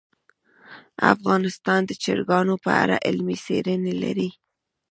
[1.13, 4.29] افغانستان د چرګانو په اړه علمي څېړنې لري.